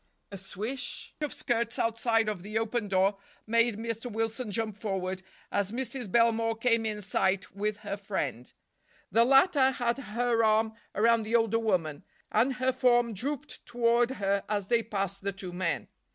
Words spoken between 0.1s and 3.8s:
A swish of skirts outside of the open door made